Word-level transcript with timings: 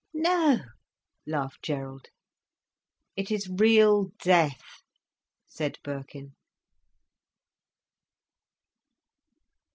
"No," 0.15 0.59
laughed 1.27 1.61
Gerald. 1.61 2.07
"It 3.15 3.29
is 3.29 3.47
real 3.47 4.09
death," 4.23 4.81
said 5.45 5.77
Birkin. 5.83 6.33